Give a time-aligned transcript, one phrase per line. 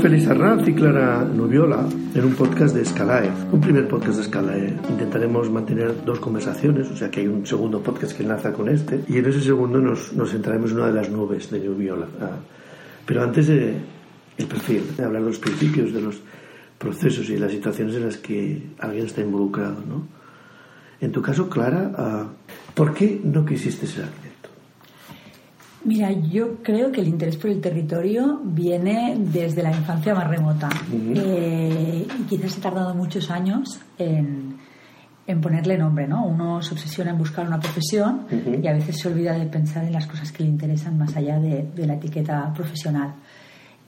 [0.00, 1.84] Félix Arranz y Clara Nubiola
[2.14, 4.76] en un podcast de Escalae, un primer podcast de Escalae.
[4.88, 9.00] Intentaremos mantener dos conversaciones, o sea que hay un segundo podcast que enlaza con este,
[9.08, 12.06] y en ese segundo nos, nos centraremos en una de las nubes de Nubiola.
[12.20, 12.38] Ah,
[13.04, 13.74] pero antes de
[14.36, 16.20] el perfil, de hablar de los principios, de los
[16.78, 20.06] procesos y de las situaciones en las que alguien está involucrado, ¿no?
[21.00, 22.26] En tu caso, Clara, ah,
[22.72, 24.27] ¿por qué no quisiste ser arquitecto?
[25.88, 30.68] Mira, yo creo que el interés por el territorio viene desde la infancia más remota.
[30.92, 34.58] Eh, y quizás he tardado muchos años en,
[35.26, 36.26] en, ponerle nombre, ¿no?
[36.26, 38.26] Uno se obsesiona en buscar una profesión
[38.62, 41.40] y a veces se olvida de pensar en las cosas que le interesan más allá
[41.40, 43.14] de, de la etiqueta profesional.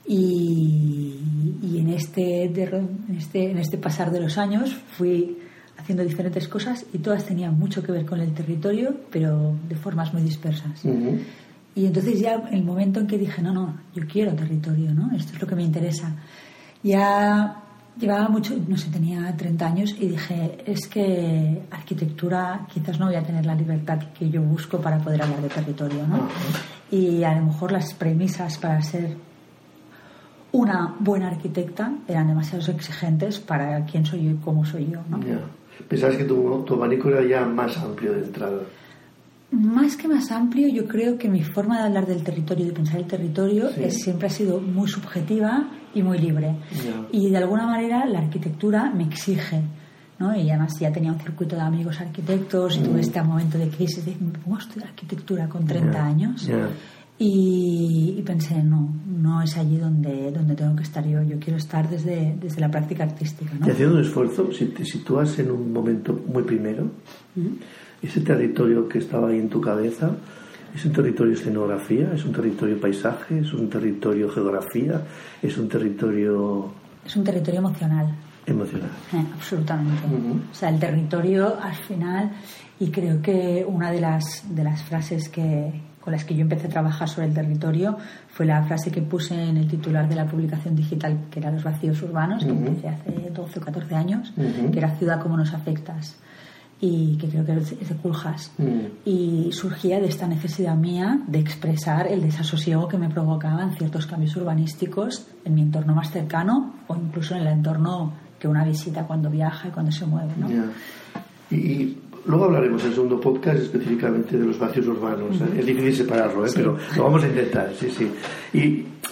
[0.07, 1.19] Y,
[1.61, 5.37] y en, este, en, este, en este pasar de los años fui
[5.77, 10.11] haciendo diferentes cosas y todas tenían mucho que ver con el territorio, pero de formas
[10.15, 10.83] muy dispersas.
[11.73, 15.15] Y entonces ya el momento en que dije, no, no, yo quiero territorio, ¿no?
[15.15, 16.13] Esto es lo que me interesa.
[16.83, 17.63] Ya
[17.97, 23.15] llevaba mucho, no sé, tenía 30 años y dije, es que arquitectura quizás no voy
[23.15, 26.27] a tener la libertad que yo busco para poder hablar de territorio, ¿no?
[26.89, 29.15] Y a lo mejor las premisas para ser
[30.51, 35.19] una buena arquitecta eran demasiado exigentes para quién soy yo y cómo soy yo, ¿no?
[35.87, 38.61] Pensabas que tu, tu abanico era ya más amplio de entrada.
[39.51, 42.73] Más que más amplio, yo creo que mi forma de hablar del territorio y de
[42.73, 46.55] pensar el territorio es, siempre ha sido muy subjetiva y muy libre.
[47.11, 49.61] Y de alguna manera la arquitectura me exige.
[50.19, 50.33] ¿no?
[50.35, 52.99] Y además ya tenía un circuito de amigos arquitectos y tuve mm.
[52.99, 56.49] este momento de crisis de, ¿me pongo a estudiar arquitectura con 30 años?
[57.23, 61.87] Y, pensé, no, no es allí donde, donde tengo que estar yo, yo quiero estar
[61.87, 63.53] desde, desde la práctica artística.
[63.53, 63.63] ¿no?
[63.63, 64.51] ¿Te haciendo un esfuerzo?
[64.51, 66.89] Si te sitúas en un momento muy primero,
[68.01, 70.09] ese territorio que estaba ahí en tu cabeza,
[70.73, 72.11] ¿es un territorio escenografía?
[72.11, 73.37] ¿Es un territorio paisaje?
[73.37, 75.03] ¿Es un territorio geografía?
[75.43, 76.73] ¿Es un territorio...?
[77.05, 78.15] Es un territorio emocional.
[78.47, 78.89] Emocional.
[79.13, 80.07] Eh, absolutamente.
[80.51, 82.31] O sea, el territorio al final,
[82.79, 85.71] y creo que una de las, de las frases que,
[86.01, 87.97] con las que yo empecé a trabajar sobre el territorio
[88.27, 91.63] fue la frase que puse en el titular de la publicación digital, que era Los
[91.63, 96.17] vacíos urbanos, que empecé hace 12 o 14 años, que era Ciudad como nos afectas
[96.83, 98.51] y que creo que es de Culjas.
[98.57, 98.79] Mm.
[99.05, 104.35] Y surgía de esta necesidad mía de expresar el desasosiego que me provocaban ciertos cambios
[104.35, 109.29] urbanísticos en mi entorno más cercano o incluso en el entorno que una visita cuando
[109.29, 110.33] viaja y cuando se mueve.
[110.35, 110.47] ¿no?
[111.55, 115.39] Y, luego hablaremos en el segundo podcast específicamente de los vacíos urbanos.
[115.41, 115.59] ¿eh?
[115.59, 116.51] Es difícil separarlo, ¿eh?
[116.53, 118.11] pero lo vamos a intentar, sí, sí.
[118.53, 118.59] Y,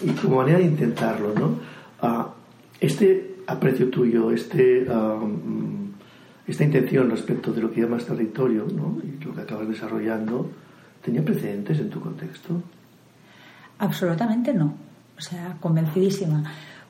[0.08, 1.60] y como manera de intentarlo, ¿no?
[2.02, 2.30] Ah,
[2.80, 4.86] este aprecio tuyo, este...
[4.90, 5.20] Ah,
[6.50, 8.98] esta intención respecto de lo que llamas territorio ¿no?
[9.04, 10.50] y lo que acabas desarrollando,
[11.04, 12.64] ¿tenía precedentes en tu contexto?
[13.78, 14.74] Absolutamente no.
[15.16, 16.44] O sea, convencidísima.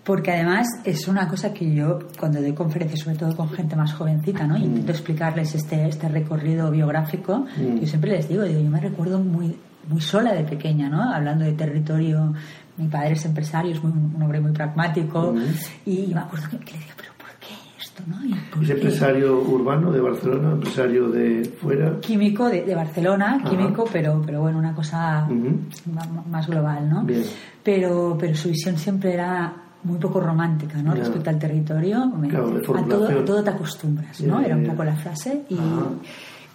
[0.04, 3.94] Porque además es una cosa que yo, cuando doy conferencias, sobre todo con gente más
[3.94, 4.58] jovencita, ¿no?
[4.58, 4.64] Mm.
[4.64, 7.80] intento explicarles este, este recorrido biográfico, mm.
[7.80, 9.56] yo siempre les digo, digo, yo me recuerdo muy,
[9.88, 11.14] muy sola de pequeña, ¿no?
[11.14, 12.34] Hablando de territorio.
[12.78, 15.34] Mi padre es empresario, es un hombre muy pragmático.
[15.34, 15.90] Mm.
[15.90, 16.96] Y, me acuerdo que, que le decía,
[18.62, 22.00] ¿Es empresario urbano de Barcelona, empresario de fuera?
[22.00, 25.28] Químico de, Barcelona, químico, pero, pero bueno, una cosa
[26.30, 27.06] más, global, ¿no?
[27.64, 30.94] Pero, pero su visión siempre era muy poco romántica, ¿no?
[30.94, 32.04] Respecto al territorio.
[32.04, 34.42] a, todo, te acostumbras, ¿no?
[34.42, 35.44] Era un poco la frase.
[35.50, 35.58] Y,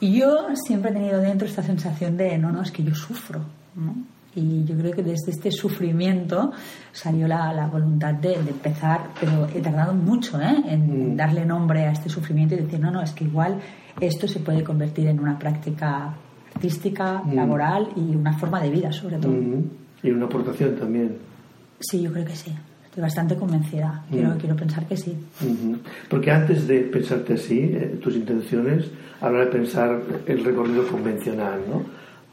[0.00, 3.40] y yo siempre he tenido dentro esta sensación de, no, no, es que yo sufro,
[3.76, 3.94] ¿no?
[4.36, 6.52] Y yo creo que desde este sufrimiento
[6.92, 10.56] salió la, la voluntad de, empezar, pero he tardado mucho ¿eh?
[10.66, 11.16] en mm.
[11.16, 13.60] darle nombre a este sufrimiento y decir, no, no, es que igual
[14.00, 16.14] esto se puede convertir en una práctica
[16.52, 17.34] artística, mm.
[17.34, 19.32] laboral y una forma de vida, sobre todo.
[19.32, 19.70] Mm.
[20.02, 21.16] Y una aportación también.
[21.78, 22.52] Sí, yo creo que sí.
[22.94, 24.04] Estoy bastante convencida.
[24.08, 25.16] Quiero, quiero pensar que sí.
[26.08, 28.88] Porque antes de pensarte así, eh, tus intenciones,
[29.20, 31.82] hablar de pensar el recorrido convencional, ¿no?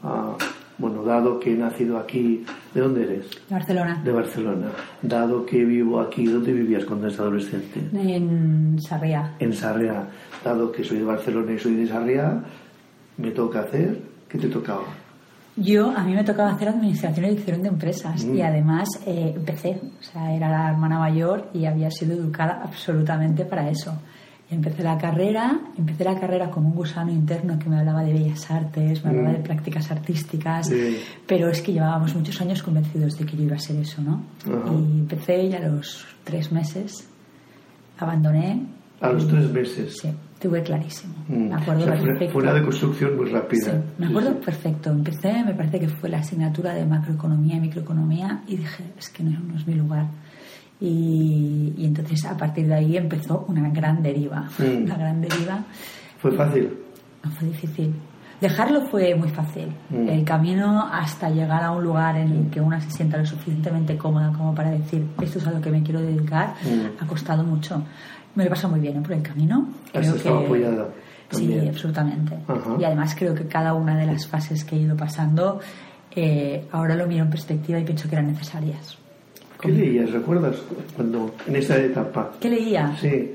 [0.04, 0.36] Ah,
[0.78, 3.28] bueno, dado que he nacido aquí, ¿de dónde eres?
[3.48, 4.02] De Barcelona.
[4.04, 4.68] De Barcelona.
[5.02, 7.80] Dado que vivo aquí, ¿dónde vivías cuando eras adolescente?
[7.92, 9.34] En Sarriá.
[9.40, 10.10] En Sarriá.
[10.44, 12.40] Dado que soy de Barcelona y soy de Sarriá,
[13.16, 14.84] me toca hacer, ¿qué te tocaba?
[15.56, 18.42] Yo, a mí me tocaba hacer administración y dirección de empresas y mm.
[18.42, 23.68] además eh, empecé, o sea, era la hermana mayor y había sido educada absolutamente para
[23.68, 23.92] eso.
[24.50, 28.50] Empecé la carrera, empecé la carrera con un gusano interno que me hablaba de bellas
[28.50, 29.32] artes, me hablaba mm.
[29.36, 30.70] de prácticas artísticas,
[31.26, 34.22] pero es que llevábamos muchos años convencidos de que yo iba a ser eso, ¿no?
[34.46, 37.08] Y empecé y a los tres meses
[37.98, 38.66] abandoné.
[39.00, 39.98] A los tres meses.
[40.00, 40.08] Sí,
[40.42, 41.14] tuve clarísimo.
[41.28, 41.48] Mm.
[41.48, 42.32] Me acuerdo perfecto.
[42.32, 43.64] Fue una deconstrucción muy rápida.
[43.64, 44.90] Sí, me acuerdo perfecto.
[44.90, 49.22] Empecé, me parece que fue la asignatura de macroeconomía y microeconomía y dije, es que
[49.22, 50.06] no, no es mi lugar
[50.80, 54.48] Y, y entonces a partir de ahí empezó una gran deriva.
[54.58, 54.84] Mm.
[54.84, 55.64] Una gran deriva.
[56.18, 56.70] ¿Fue fácil?
[57.24, 57.94] No fue difícil.
[58.40, 59.68] Dejarlo fue muy fácil.
[59.90, 60.08] Mm.
[60.08, 63.96] El camino hasta llegar a un lugar en el que una se sienta lo suficientemente
[63.96, 67.00] cómoda como para decir esto es a lo que me quiero dedicar Mm.
[67.02, 67.84] ha costado mucho.
[68.34, 69.68] Me lo pasa muy bien por el camino.
[69.92, 70.88] Has estado apoyada
[71.32, 72.36] Sí, absolutamente.
[72.46, 72.76] Ajá.
[72.78, 75.60] Y además creo que cada una de las fases que he ido pasando
[76.14, 78.98] eh, ahora lo miro en perspectiva y pienso que eran necesarias.
[79.60, 80.10] ¿Qué leías?
[80.10, 80.56] ¿Recuerdas
[80.94, 82.32] cuando en esa etapa?
[82.40, 82.96] ¿Qué leía?
[83.00, 83.34] Sí.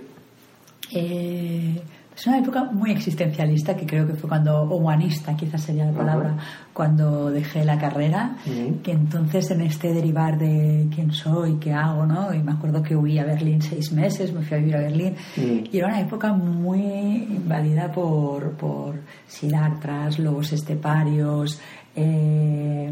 [0.91, 1.81] Eh,
[2.17, 5.91] es una época muy existencialista que creo que fue cuando, o humanista quizás sería la
[5.91, 6.35] palabra,
[6.73, 8.37] cuando dejé la carrera,
[8.81, 12.33] que entonces en este derivar de quién soy, qué hago, ¿no?
[12.33, 15.15] Y me acuerdo que huí a Berlín seis meses, me fui a vivir a Berlín,
[15.35, 18.95] y era una época muy invadida por, por
[19.27, 21.61] Siddharthas, lobos esteparios,
[21.95, 22.91] eh,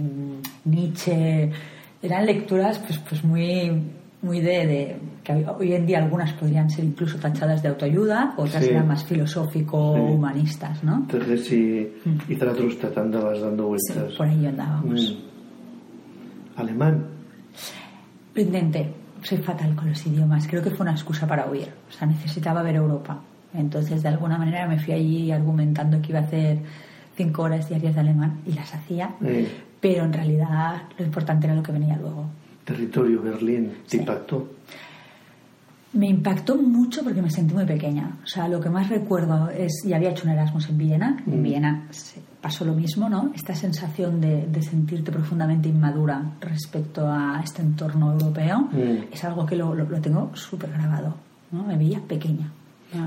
[0.65, 1.51] Nietzsche,
[1.99, 3.71] eran lecturas pues, pues muy
[4.21, 8.63] muy de, de- que hoy en día algunas podrían ser incluso tachadas de autoayuda, otras
[8.63, 8.69] Sí.
[8.71, 10.95] eran más filosófico-humanistas, ¿no?
[10.97, 12.31] Entonces, si Mm.
[12.31, 14.15] y Zaratustra te andabas dando Sí, vueltas.
[14.17, 15.17] por ahí andábamos.
[16.55, 16.59] Mm.
[16.59, 17.05] Alemán.
[18.33, 21.91] Lo intenté, soy fatal con los idiomas, creo que fue una excusa para huir, o
[21.91, 23.19] sea, necesitaba ver Europa.
[23.53, 26.57] Entonces, de alguna manera me fui allí argumentando que iba a hacer
[27.15, 29.11] cinco horas diarias de alemán y las hacía,
[29.79, 32.25] pero en realidad lo importante era lo que venía luego.
[32.65, 33.71] Territorio, Berlín.
[33.83, 33.97] ¿Te Sí.
[33.97, 34.47] impactó?
[35.93, 38.17] Me impactó mucho porque me sentí muy pequeña.
[38.21, 41.39] O sea, lo que más recuerdo es, y había hecho un Erasmus en Viena, en
[41.39, 41.43] Mm.
[41.43, 43.31] Viena se- pasó lo mismo, ¿no?
[43.33, 49.05] Esta sensación de, de sentirte profundamente inmadura respecto a este entorno europeo Mm.
[49.13, 51.15] es algo que lo, lo- lo tengo súper grabado,
[51.51, 51.63] ¿no?
[51.63, 52.51] Me veía pequeña.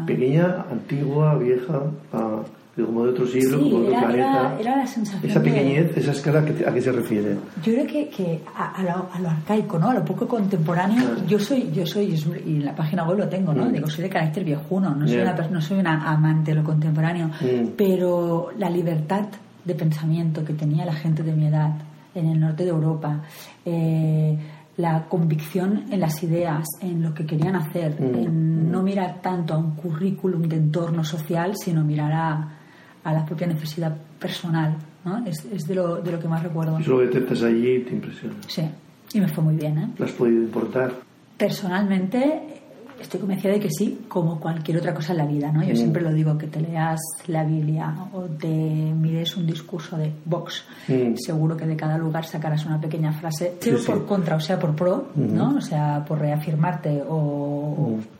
[0.06, 1.82] Pequeña, antigua, vieja,
[2.12, 2.42] ah,
[2.86, 4.40] como de otro siglo, Sí, como de otro era- planeta.
[4.40, 7.36] era- era la sensación Esa de- pequeñez, esa escala, ¿a qué- ¿a qué se refiere?
[7.62, 9.90] Yo creo que, que a, a lo, a lo arcaico, ¿no?
[9.90, 11.04] A lo poco contemporáneo.
[11.04, 11.26] Claro.
[11.26, 12.16] Yo soy, yo soy,
[12.46, 13.64] y en la página web lo tengo, ¿no?
[13.66, 13.72] Mm.
[13.72, 17.28] Digo, soy de carácter viejuno, no soy, una, no soy una amante de lo contemporáneo,
[17.40, 17.68] Mm.
[17.76, 19.26] pero la libertad
[19.64, 21.72] de pensamiento que tenía la gente de mi edad
[22.14, 23.20] en el norte de Europa,
[23.64, 24.38] eh,
[24.78, 28.14] la convicción en las ideas, en lo que querían hacer, Mm.
[28.14, 32.48] en no mirar tanto a un currículum de entorno social, sino mirar a,
[33.08, 35.24] a la propia necesidad personal, ¿no?
[35.26, 36.78] Es, es de, lo, de lo que más recuerdo.
[36.78, 38.34] Eso lo detectas allí y te impresiona.
[38.46, 38.62] Sí,
[39.14, 39.78] y me fue muy bien.
[39.78, 39.88] ¿eh?
[39.98, 40.92] ¿Lo has podido importar?
[41.36, 42.40] Personalmente,
[43.00, 45.50] estoy convencida de que sí, como cualquier otra cosa en la vida.
[45.52, 45.62] ¿no?
[45.62, 45.76] Yo Mm.
[45.76, 50.64] siempre lo digo, que te leas la Biblia o te mires un discurso de Vox,
[50.88, 51.14] Mm.
[51.16, 54.58] seguro que de cada lugar sacarás una pequeña frase, sea Sí, por contra o sea
[54.58, 55.56] por pro, ¿no?
[55.56, 58.17] o sea, por reafirmarte o, Mm.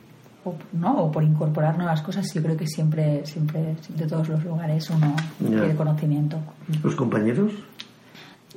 [0.49, 1.05] O, ¿no?
[1.05, 2.33] o por incorporar nuevas cosas.
[2.33, 6.39] Yo creo que siempre, siempre, de todos los lugares uno quiere conocimiento.
[6.83, 7.53] ¿Los compañeros?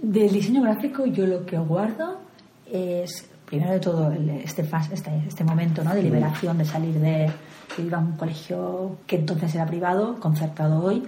[0.02, 2.20] Del diseño gráfico yo lo que guardo
[2.72, 5.94] es, primero de todo, este, este, este momento ¿no?
[5.94, 7.32] de liberación, de salir de...
[7.78, 11.04] Yo iba a un colegio que entonces era privado, concertado hoy,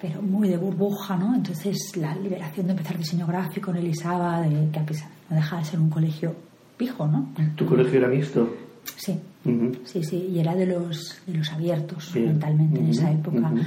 [0.00, 1.34] pero muy de burbuja, ¿no?
[1.34, 5.58] Entonces la liberación de empezar diseño gráfico en Elisaba, de que a pesar no deja
[5.58, 6.34] de ser un colegio
[6.76, 7.28] pijo, ¿no?
[7.56, 8.48] ¿Tu colegio era mixto?
[8.96, 9.72] Sí, Ujú.
[9.84, 12.26] sí, sí, y era de los, de los abiertos Bien.
[12.28, 13.48] mentalmente en esa época.
[13.48, 13.60] ujú.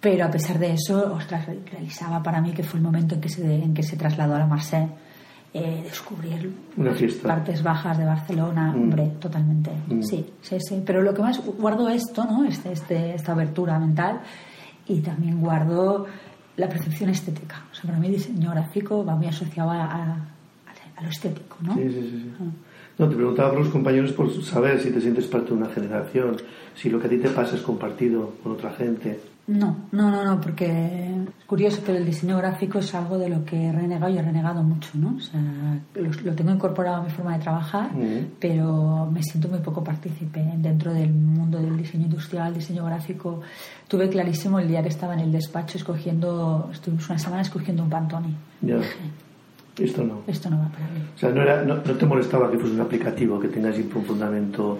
[0.00, 3.28] Pero a pesar de eso, ostras, realizaba para mí que fue el momento en que
[3.28, 4.88] se, en que se trasladó a la Marseille,
[5.52, 8.82] eh, descubrir Una partes bajas de Barcelona, Mm.
[8.82, 9.70] hombre, totalmente.
[9.88, 10.02] Mm.
[10.02, 10.82] Sí, sí, sí.
[10.86, 12.44] Pero lo que más guardo esto, ¿no?
[12.44, 14.20] Este, este, esta abertura mental
[14.86, 16.06] y también guardo
[16.56, 17.64] la percepción estética.
[17.70, 20.28] O sea, para mí diseño gráfico va muy asociado a, a-
[20.96, 21.74] a lo estético, ¿no?
[21.74, 22.10] Sí, sí, sí.
[22.10, 22.32] sí.
[22.40, 22.44] Ah.
[23.00, 26.36] No, te preguntaba por los compañeros por saber si te sientes parte de una generación,
[26.74, 29.18] si lo que a ti te pasa es compartido con otra gente.
[29.46, 33.42] No, no, no, no, porque es curioso, pero el diseño gráfico es algo de lo
[33.42, 35.16] que he renegado y he renegado mucho, ¿no?
[35.16, 35.40] O sea,
[35.94, 37.90] lo, lo tengo incorporado a mi forma de trabajar,
[38.38, 43.40] pero me siento muy poco partícipe dentro del mundo del diseño industrial, diseño gráfico.
[43.88, 47.88] Tuve clarísimo el día que estaba en el despacho escogiendo, estuvimos una semana escogiendo un
[47.88, 48.34] Pantone.
[48.60, 48.76] Ya.
[49.78, 50.22] Esto no.
[50.26, 51.00] esto no va para mí.
[51.14, 53.98] O sea, no, era, no, no te molestaba que fuese un aplicativo que tenga siempre
[53.98, 54.78] un fundamento,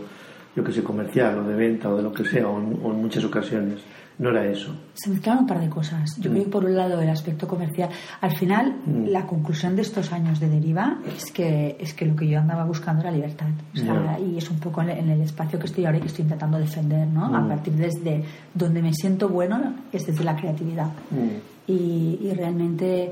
[0.54, 2.90] yo que sé, comercial o de venta o de lo que sea, o en, o
[2.92, 3.80] en muchas ocasiones.
[4.18, 4.75] No era eso.
[4.92, 6.14] Se mezclaron un par de cosas.
[6.18, 7.88] Yo creo que por un lado el aspecto comercial.
[8.20, 9.06] Al final, Mm.
[9.06, 12.64] la conclusión de estos años de deriva es que, es que lo que yo andaba
[12.66, 13.47] buscando era libertad.
[13.73, 14.20] O sea, Ya.
[14.20, 17.06] Y es un poco en el, espacio que estoy ahora y que estoy intentando defender,
[17.06, 17.35] ¿no?
[17.35, 17.49] A Mm.
[17.49, 20.88] partir desde donde me siento bueno es desde la creatividad.
[21.11, 21.70] Mm.
[21.73, 23.11] Y, y realmente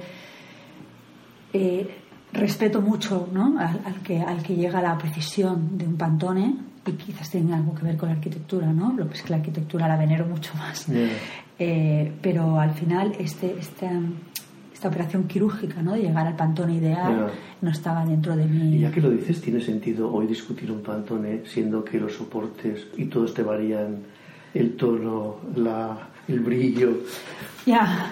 [1.53, 1.89] eh,
[2.33, 3.59] respeto mucho ¿no?
[3.59, 6.55] al, al que, al que llega a la precisión de un pantone
[6.87, 8.95] y quizás tenga algo que ver con la arquitectura, ¿no?
[8.97, 10.87] Lo que es que la arquitectura la venero mucho más.
[10.87, 11.09] Ya.
[11.59, 13.89] Eh, pero al final este, este,
[14.73, 15.93] esta operación quirúrgica, ¿no?
[15.95, 18.77] De llegar al pantone ideal, no estaba dentro de mí.
[18.77, 22.87] Y ya que lo dices, ¿tiene sentido hoy discutir un pantone siendo que los soportes
[22.97, 24.05] y todos te varían
[24.55, 27.01] el tono, la, el brillo?
[27.67, 28.11] Ya,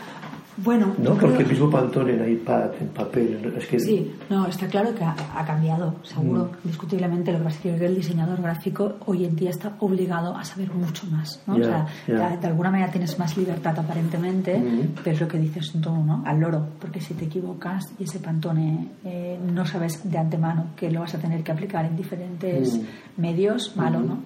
[0.59, 3.79] bueno, no, porque el mismo Pantone en iPad, en papel, es que...
[3.79, 6.69] Sí, no, está claro que ha, cambiado, seguro, mm.
[6.69, 7.31] discutiblemente.
[7.33, 10.73] Lo que pasa es que el diseñador gráfico hoy en día está obligado a saber
[10.73, 11.57] mucho más, ¿no?
[11.57, 14.95] o sea, de, alguna manera tienes más libertad aparentemente, mm.
[15.05, 16.23] pero es lo que dices tú, ¿no?
[16.25, 20.91] Al loro, porque si te equivocas y ese Pantone eh, no sabes de antemano que
[20.91, 23.21] lo vas a tener que aplicar en diferentes mm.
[23.21, 24.19] medios, malo, ¿no?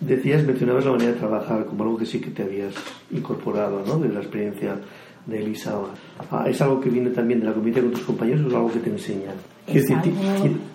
[0.00, 2.74] Decías, mencionabas la manera de trabajar como algo que sí que te habías
[3.12, 3.98] incorporado, ¿no?
[3.98, 4.76] De la experiencia
[5.26, 5.74] de Elisa.
[6.30, 8.72] Ah, ¿Es algo que viene también de la comida con tus compañeros o es algo
[8.72, 9.34] que te enseñan?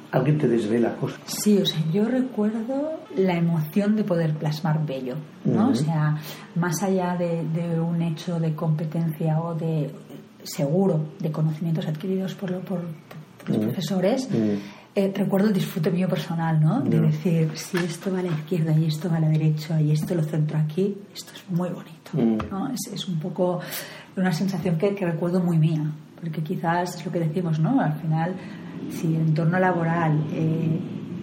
[0.09, 1.19] ¿Alguien te desvela cosas?
[1.25, 5.69] Sí, o sea, yo recuerdo la emoción de poder plasmar bello, ¿no?
[5.69, 6.17] O sea,
[6.55, 9.91] más allá de, un hecho de competencia o de
[10.43, 12.79] seguro de conocimientos adquiridos por, por,
[13.47, 14.29] los profesores,
[14.95, 16.81] eh, recuerdo el disfrute mío personal, ¿no?
[16.81, 19.91] De decir, si esto va a la izquierda y esto va a la derecha y
[19.91, 22.69] esto lo centro aquí, esto es muy bonito, ¿no?
[22.69, 23.59] Es, es un poco
[24.17, 25.83] una sensación que, que, recuerdo muy mía,
[26.19, 27.79] porque quizás es lo que decimos, ¿no?
[27.79, 28.35] Al final,
[28.89, 30.79] si el entorno laboral eh,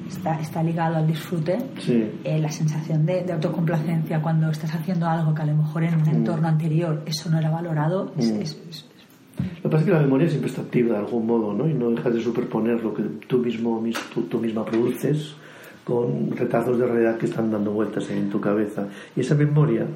[0.09, 1.59] está, está, ligado al disfrute,
[1.89, 6.03] eh, la sensación de, autocomplacencia cuando estás haciendo algo que a lo mejor en un
[6.03, 6.15] mm.
[6.15, 8.41] entorno anterior eso no era valorado, es, mm.
[8.41, 8.89] es,
[9.37, 11.69] lo que pasa es que la memoria siempre está activa de algún modo, ¿no?
[11.69, 13.83] Y no dejas de superponer lo que tú mismo,
[14.13, 15.35] tú, tú misma produces
[15.83, 18.87] con retazos de realidad que están dando vueltas en tu cabeza.
[19.17, 19.87] Y esa memoria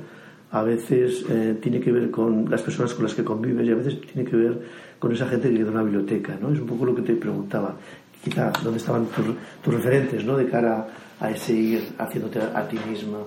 [0.50, 3.74] a veces eh, tiene que ver con las personas con las que convives y a
[3.74, 4.62] veces tiene que ver
[4.98, 6.52] con esa gente que queda en una biblioteca, ¿no?
[6.52, 7.76] Es un poco lo que te preguntaba.
[8.24, 10.36] Quizá, ¿dónde estaban tus, referentes, ¿no?
[10.36, 10.88] De cara
[11.20, 13.18] a ese ir haciéndote a, ti misma.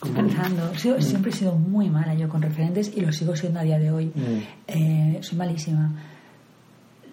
[0.00, 1.00] Pensando, mm.
[1.00, 3.90] siempre he sido muy mala yo con referentes y lo sigo siendo a día de
[3.90, 4.06] hoy.
[4.06, 4.40] Mm.
[4.66, 5.92] Eh, soy malísima.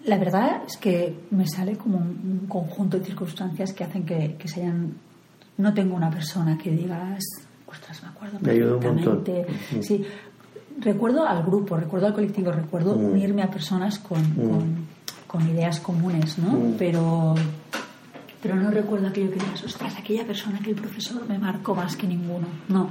[0.04, 4.48] La verdad es que me sale como un, conjunto de circunstancias que hacen que, que
[4.48, 4.94] se hayan...
[5.58, 7.22] No tengo una persona que digas
[7.72, 9.46] ostras, me acuerdo perfectamente.
[9.80, 10.04] Sí,
[10.80, 13.04] recuerdo al grupo, recuerdo al colectivo, recuerdo mm.
[13.04, 14.86] unirme a personas con, mm.
[15.26, 16.52] con, ideas comunes, ¿no?
[16.52, 16.74] Mm.
[16.78, 17.34] Pero,
[18.42, 21.96] pero no recuerdo aquello que digas, ostras, aquella persona que el profesor me marcó más
[21.96, 22.46] que ninguno.
[22.68, 22.88] No.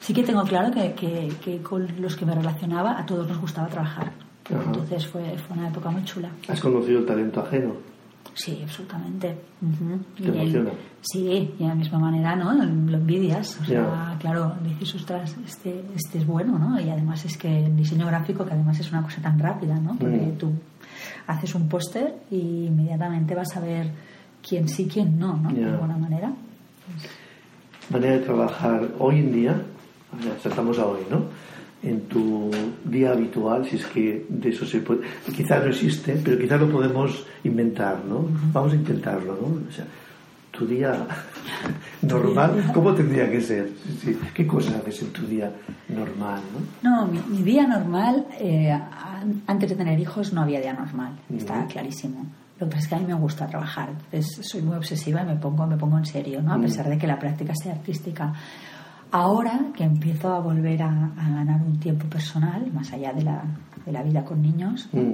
[0.00, 3.38] Sí que tengo claro que, que, que con los que me relacionaba a todos nos
[3.40, 4.12] gustaba trabajar.
[4.48, 6.30] Entonces fue, fue una época muy chula.
[6.48, 7.74] ¿Has conocido el talento ajeno?
[8.34, 9.36] Sí, absolutamente.
[10.16, 10.70] ¿Te emociona?
[11.00, 12.52] sí, y de la misma manera, ¿no?
[12.52, 13.58] Lo envidias.
[13.60, 16.80] O sea, claro, dices, ostras, este, este es bueno, ¿no?
[16.80, 19.96] Y además es que el diseño gráfico, que además es una cosa tan rápida, ¿no?
[19.96, 20.38] Porque mm.
[20.38, 20.52] tú
[21.26, 23.90] haces un póster y inmediatamente vas a ver
[24.46, 25.50] quién sí, quién no, ¿no?
[25.50, 26.32] De alguna manera.
[27.90, 29.62] Manera de trabajar hoy en día,
[30.44, 31.24] estamos a hoy, ¿no?
[31.82, 32.50] En tu
[32.84, 35.02] día habitual, si es que de eso se puede.
[35.34, 38.26] Quizás no existe, pero quizás lo podemos inventar, ¿no?
[38.52, 39.68] Vamos a intentarlo, ¿no?
[39.68, 39.84] O sea,
[40.50, 41.06] tu día
[42.02, 43.70] normal, ¿cómo tendría que ser?
[44.34, 45.52] ¿Qué cosas haces en tu día
[45.88, 46.40] normal,
[46.82, 47.06] no?
[47.06, 48.76] No, mi, día normal, eh,
[49.46, 52.26] antes de tener hijos, no había día normal, está clarísimo.
[52.58, 53.90] Lo que pasa es que a mí me gusta trabajar,
[54.40, 56.54] soy muy obsesiva y me pongo, me pongo en serio, ¿no?
[56.54, 58.32] A pesar de que la práctica sea artística.
[59.10, 63.42] Ahora que empiezo a volver a, ganar un tiempo personal, más allá de la,
[63.86, 65.12] de la vida con niños, mm.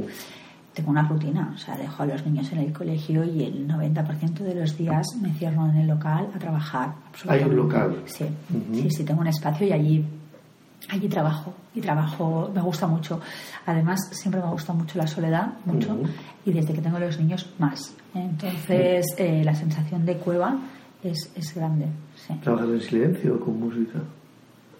[0.73, 1.53] tengo una rutina.
[1.55, 5.07] O sea, dejo a los niños en el colegio y el 90% de los días
[5.21, 6.95] me cierro en el local a trabajar.
[7.29, 8.03] ¿Hay un local?
[8.07, 8.27] Sí,
[8.73, 10.05] sí, sí, tengo un espacio y allí,
[10.89, 11.55] allí trabajo.
[11.77, 13.21] Y trabajo, me gusta mucho.
[13.67, 15.99] Además, siempre me gusta mucho la soledad, mucho.
[16.45, 17.95] Y desde que tengo los niños, más.
[18.15, 20.57] Entonces, eh, la sensación de cueva
[21.03, 21.87] es, es grande.
[22.43, 24.01] ¿Trabajas en silencio o con música?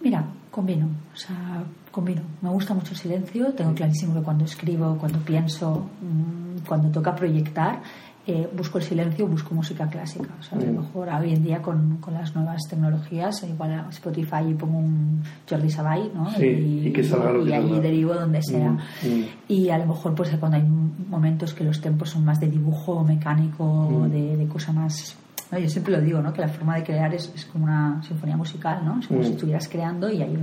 [0.01, 2.23] Mira, combino, o sea, combino.
[2.43, 7.15] Me gusta mucho el silencio, tengo clarísimo que cuando escribo, cuando pienso, mm, cuando toca
[7.15, 7.83] proyectar,
[8.27, 10.29] eh, busco el silencio, busco música clásica.
[10.39, 10.77] O sea, a lo mm.
[10.77, 15.23] mejor hoy en día con, con, las nuevas tecnologías, igual a Spotify y pongo un
[15.49, 16.31] Jordi Sabay, ¿no?
[16.39, 18.71] y, que salga y, ahí derivo donde sea.
[18.71, 22.49] Mm, y a lo mejor pues cuando hay momentos que los tempos son más de
[22.49, 25.17] dibujo mecánico, de, de cosa más
[25.59, 26.33] yo siempre lo digo, ¿no?
[26.33, 29.01] que la forma de crear es, es como una sinfonía musical, ¿no?
[29.01, 29.33] es como si mm.
[29.33, 30.39] estuvieras creando y hay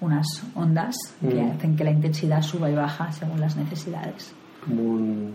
[0.00, 1.50] unas ondas que mm.
[1.50, 4.34] hacen que la intensidad suba y baja según las necesidades.
[4.64, 5.34] Como un,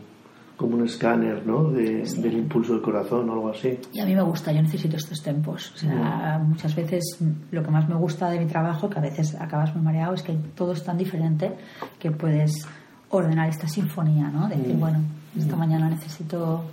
[0.56, 1.66] como un escáner ¿no?
[1.66, 3.80] De, del impulso del corazón o algo así.
[3.94, 5.72] Y a mí me gusta, yo necesito estos tempos.
[5.76, 6.50] O sea, mm.
[6.50, 7.20] muchas veces
[7.52, 10.24] lo que más me gusta de mi trabajo, que a veces acabas muy mareado, es
[10.24, 11.52] que todo es tan diferente
[12.00, 12.68] que puedes
[13.10, 14.48] ordenar esta sinfonía, ¿no?
[14.48, 15.00] Decir, bueno,
[15.38, 16.64] esta mañana necesito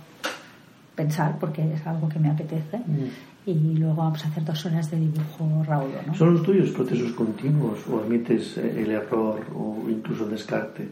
[0.95, 2.77] pensar porque es algo que me apetece.
[2.77, 3.49] Mm.
[3.49, 5.93] Y luego vamos a hacer dos horas de dibujo raudo.
[6.07, 6.15] ¿no?
[6.15, 10.83] ¿Son los tuyos procesos continuos o admites eh, el error o incluso el descarte?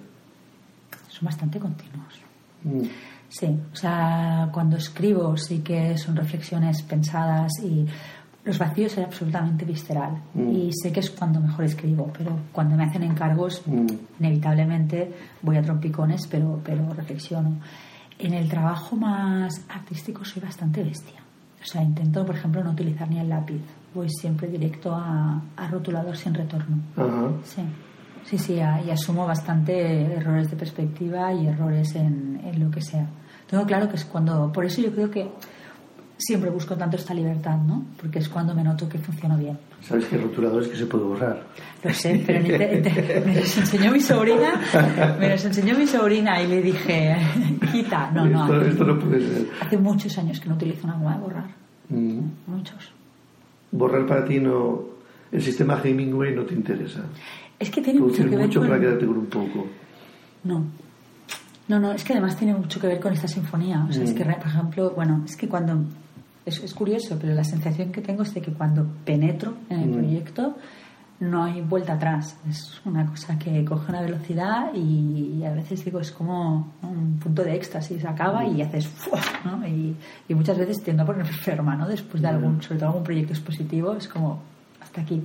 [1.10, 2.14] Es son bastante continuos.
[2.64, 2.84] Mm.
[3.30, 7.88] Sí, o sea, cuando escribo sí que son reflexiones pensadas y
[8.46, 10.22] los vacíos es absolutamente visceral.
[10.36, 10.52] Mm.
[10.52, 13.88] Y sé que es cuando mejor escribo, pero cuando me hacen encargos, Mm.
[14.20, 17.58] inevitablemente voy a trompicones, pero, pero reflexiono.
[18.24, 21.20] En el trabajo más artístico soy bastante bestia.
[21.62, 23.62] O sea, intento, por ejemplo, no utilizar ni el lápiz.
[23.94, 26.78] Voy siempre directo a, a rotulador sin retorno.
[27.44, 27.62] Sí,
[28.24, 33.06] sí, sí, y asumo bastante errores de perspectiva y errores en, en lo que sea.
[33.50, 35.30] Tengo claro que es cuando, por eso yo creo que
[36.18, 37.86] siempre busco tanto esta libertad, ¿no?
[38.00, 39.58] Porque es cuando me noto que funciona bien.
[39.82, 41.44] Sabes que hay rotuladores que se puede borrar.
[41.84, 44.62] Lo sé, pero te- te- me los enseñó mi sobrina,
[45.20, 47.18] me los enseñó mi sobrina y le dije,
[47.72, 49.48] quita, no, no, esto, hace, esto no puede ser.
[49.60, 51.48] hace muchos años que no utilizo una goma de borrar,
[51.90, 52.20] Mm.
[52.48, 52.92] muchos.
[53.72, 54.82] Borrar para ti no.
[55.32, 57.02] El sistema Hemingway no te interesa.
[57.60, 58.70] Es que tiene Tú mucho que ver mucho con...
[58.70, 59.68] para quedarte con un poco.
[60.44, 60.64] No.
[61.68, 63.86] No, no, es que además tiene mucho que ver con esta sinfonía.
[63.90, 65.84] O sea, es que, por ejemplo, bueno, es que cuando.
[66.46, 69.90] Es, es curioso, pero la sensación que tengo es de que cuando penetro en el
[69.90, 69.94] Mm.
[69.94, 70.58] proyecto
[71.22, 72.36] no hay vuelta atrás.
[72.50, 77.18] Es una cosa que coge una velocidad y, y a veces digo, es como un
[77.18, 78.04] punto de éxtasis.
[78.04, 78.86] Acaba y haces.
[78.88, 79.22] ¡fua!
[79.46, 79.66] ¿no?
[79.66, 79.96] Y,
[80.28, 81.88] y muchas veces tiendo a ponerme enferma, ¿no?
[81.88, 84.42] Después de algún, sobre todo algún proyecto expositivo, es como
[84.82, 85.24] hasta aquí.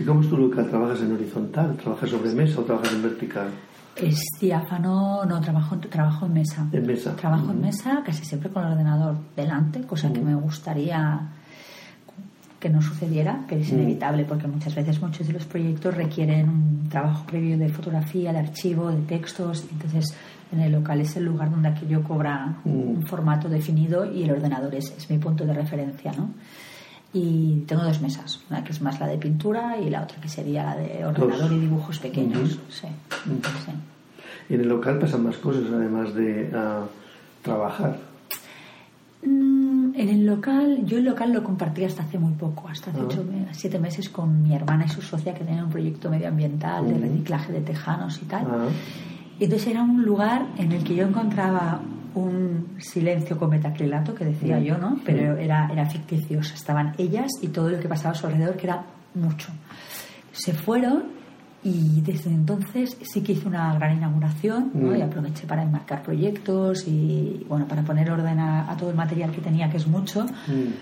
[0.00, 0.68] ¿Y cómo es tu local?
[0.68, 1.76] ¿Trabajas en horizontal?
[1.76, 3.48] ¿Trabajas sobre mesa o trabajas en vertical?
[3.96, 6.66] Es diáfano, no, trabajo, trabajo en mesa.
[6.72, 7.16] En mesa.
[7.16, 11.28] Trabajo en mesa casi siempre con el ordenador delante, cosa que me gustaría
[12.60, 16.88] que no sucediera, pero es inevitable porque muchas veces muchos de los proyectos requieren un
[16.88, 20.14] trabajo previo de fotografía, de archivo, de textos, entonces
[20.52, 22.70] en el local es el lugar donde aquello cobra Mm.
[22.70, 26.30] un formato definido y el ordenador es, es mi punto de referencia, ¿no?
[27.12, 30.28] Y tengo dos mesas, una que es más la de pintura y la otra que
[30.28, 32.58] sería la de ordenador y dibujos pequeños.
[32.68, 33.72] Sí, sí.
[34.48, 36.84] Y en el local pasan más cosas además de ah,
[37.42, 37.98] trabajar.
[39.24, 39.66] Mm,
[39.98, 43.04] En el local, yo el local lo compartí hasta hace muy poco, hasta hace Ah.
[43.06, 46.92] ocho siete meses con mi hermana y su socia que tenían un proyecto medioambiental de
[46.92, 47.00] Ujú.
[47.02, 48.44] reciclaje de tejanos y tal.
[48.46, 48.66] Ah,
[49.40, 51.80] entonces era un lugar en el que yo encontraba
[52.16, 54.62] un silencio con metacrilato, que decía Mm.
[54.64, 54.98] yo, ¿no?
[55.04, 56.40] Pero era, era ficticio.
[56.40, 59.48] Estaban ellas y todo lo que pasaba a su alrededor, que era mucho.
[60.32, 61.04] Se fueron
[61.62, 64.92] y desde entonces sí que hice una gran inauguración ¿no?
[64.92, 64.96] Mm.
[64.96, 69.30] y aproveché para enmarcar proyectos y, bueno, para poner orden a, a todo el material
[69.32, 70.24] que tenía, que es mucho.
[70.24, 70.72] mm.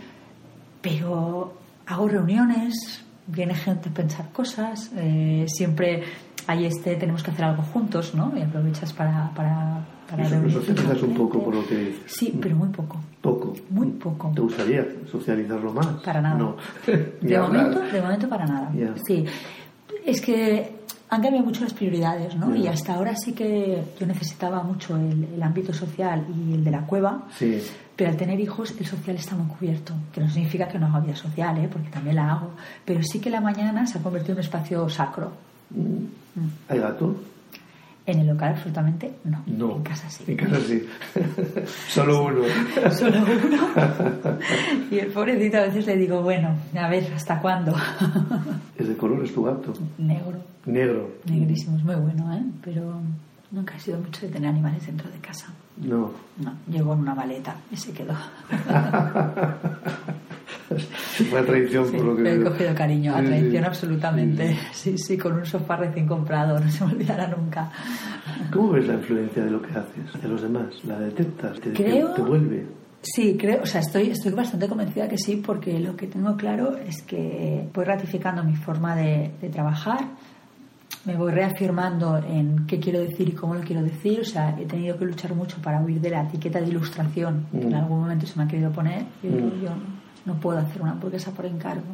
[0.82, 1.54] Pero
[1.86, 6.02] hago reuniones, viene gente a pensar cosas, eh, siempre
[6.46, 8.32] hay este, tenemos que hacer algo juntos, ¿no?
[8.36, 9.78] Y aprovechas para, para,
[10.10, 12.02] para Eso- un poco por lo que dices.
[12.06, 13.00] Sí, pero muy poco.
[13.20, 13.54] Poco.
[13.70, 14.32] Muy poco.
[14.34, 15.86] ¿Te gustaría socializarlo más?
[16.04, 16.36] Para nada.
[16.36, 16.56] No.
[17.20, 18.72] De momento, de momento para nada.
[19.06, 19.24] Sí.
[20.04, 20.72] Es que
[21.08, 22.54] han cambiado mucho las prioridades, ¿no?
[22.54, 26.70] Y hasta ahora sí que yo necesitaba mucho el, el ámbito social y el de
[26.70, 27.22] la cueva.
[27.36, 27.62] Sí.
[27.96, 30.98] Pero al tener hijos, el social está muy cubierto, que no significa que no haga
[31.00, 31.68] vida social, ¿eh?
[31.72, 32.50] porque también la hago.
[32.84, 35.30] Pero sí que la mañana se ha convertido en un espacio sacro.
[35.70, 36.04] Mm.
[36.68, 37.14] ¿Hay gato?
[38.06, 39.42] En el local, absolutamente no.
[39.46, 39.76] No.
[39.76, 40.24] En casa sí.
[40.26, 40.86] En casa sí.
[41.88, 42.42] Solo uno.
[42.90, 44.38] Solo uno.
[44.90, 47.74] Y el pobrecito a veces le digo, bueno, a ver, ¿hasta cuándo?
[48.76, 49.24] ¿Es de color?
[49.24, 49.72] ¿Es tu gato?
[49.98, 51.10] Negro, Negro.
[51.24, 52.42] negrísimo, es muy bueno, ¿eh?
[52.62, 53.00] Pero
[53.50, 55.46] nunca he sido mucho de tener animales dentro de casa.
[55.78, 56.10] No.
[56.38, 58.14] No, llegó en una maleta y se quedó.
[60.78, 62.50] Fue traición Sí, por lo que le he veo.
[62.50, 63.66] cogido cariño, a Sí, traición sí.
[63.68, 64.58] absolutamente.
[64.72, 67.70] Sí, sí, con un sofá recién comprado, no se me olvidará nunca.
[68.52, 70.66] ¿Cómo ves la influencia de lo que haces hacia los demás?
[70.84, 71.60] ¿La detectas?
[71.60, 72.66] ¿Te, Creo- te, te vuelve?
[73.02, 76.76] Sí, creo, o sea, estoy, estoy bastante convencida que sí, porque lo que tengo claro
[76.78, 79.98] es que voy ratificando mi forma de, de trabajar,
[81.04, 84.64] me voy reafirmando en qué quiero decir y cómo lo quiero decir, o sea, he
[84.64, 87.74] tenido que luchar mucho para huir de la etiqueta de ilustración que en Mm.
[87.74, 89.04] algún momento se me ha querido poner.
[89.22, 89.62] Yo, Mm.
[89.62, 89.68] yo
[90.26, 91.84] no puedo hacer una hamburguesa por encargo.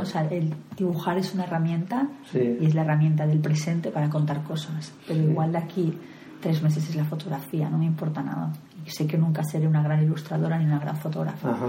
[0.00, 2.58] O sea, el dibujar es una herramienta Sí.
[2.60, 5.26] y es la herramienta del presente para contar cosas, pero Sí.
[5.26, 5.98] igual de aquí
[6.40, 8.52] tres meses es la fotografía, no me importa nada.
[8.86, 11.50] Y sé que nunca seré una gran ilustradora ni una gran fotógrafa.
[11.50, 11.66] Ajá.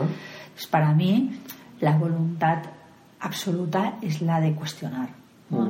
[0.54, 1.40] Pues para mí,
[1.82, 2.60] la voluntad
[3.20, 5.10] absoluta es la de cuestionar.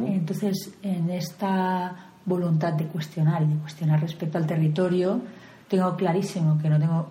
[0.07, 5.21] Entonces, en esta voluntad de cuestionar y de cuestionar respecto al territorio,
[5.67, 7.09] tengo clarísimo que no tengo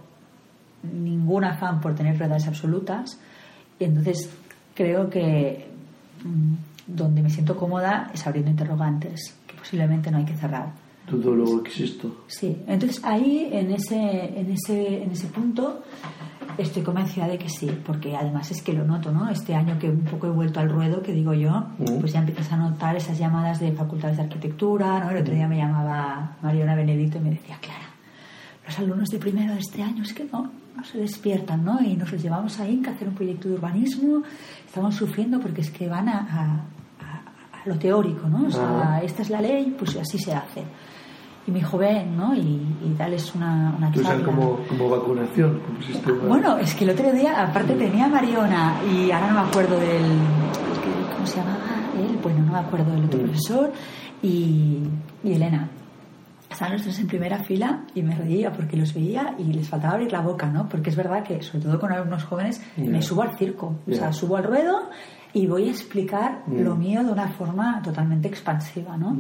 [0.93, 3.19] ningún afán por tener verdades absolutas.
[3.79, 4.31] Y entonces,
[4.75, 5.69] creo que
[6.25, 6.55] mm,
[6.87, 10.73] donde me siento cómoda es abriendo interrogantes, que posiblemente no hay que cerrar.
[11.11, 12.25] Dudo luego existo.
[12.29, 15.83] Sí, entonces ahí en ese, en ese, en ese punto
[16.57, 19.29] estoy convencida de que sí, porque además es que lo noto, ¿no?
[19.29, 21.67] Este año que un poco he vuelto al ruedo, que digo yo,
[22.01, 25.11] pues ya empiezas a notar esas llamadas de facultades de arquitectura, ¿no?
[25.11, 27.84] El otro día me llamaba Mariona Benedito y me decía, Clara,
[28.67, 31.81] los alumnos de primero de este año es que no, no se despiertan, ¿no?
[31.83, 34.23] Y nos los llevamos a Inca a hacer un proyecto de urbanismo,
[34.67, 38.47] estamos sufriendo porque es que van a, a, a lo teórico, ¿no?
[38.47, 40.63] O sea, esta es la ley, pues así se hace.
[41.47, 42.35] Y mi dijo, ven, ¿no?
[42.35, 44.25] Y, y dales una, una charla.
[44.25, 46.25] como, como vacunación, como sistema.
[46.27, 49.79] Bueno, es que el otro día, aparte tenía a Mariona y ahora no me acuerdo
[49.79, 50.07] del...
[51.15, 51.59] ¿Cómo se llamaba
[51.99, 52.19] él?
[52.23, 53.23] Bueno, no me acuerdo del otro Mm.
[53.25, 53.73] profesor
[54.23, 54.79] y,
[55.23, 55.69] y Elena.
[56.55, 59.95] Estaban los tres en primera fila y me reía porque los veía y les faltaba
[59.95, 60.69] abrir la boca, ¿no?
[60.69, 62.85] Porque es verdad que, sobre todo con alumnos jóvenes, Ya.
[62.85, 63.81] me subo al circo.
[63.87, 63.97] O Ya.
[63.97, 64.89] sea, subo al ruedo
[65.33, 66.61] y voy a explicar Mm.
[66.63, 69.19] lo mío de una forma totalmente expansiva, ¿no?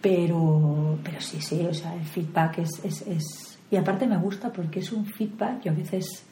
[0.00, 3.58] Pero, pero sí, sí, o sea, el feedback es, es, es...
[3.70, 6.26] Y aparte me gusta porque es un feedback, yo a veces...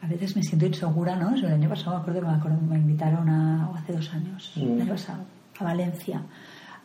[0.00, 1.34] A veces me siento insegura, ¿no?
[1.34, 4.52] El año pasado me acuerdo que me, acuerdo, me invitaron a, o hace dos años,
[4.54, 4.60] Mm.
[4.60, 5.24] el año pasado,
[5.58, 6.22] a Valencia,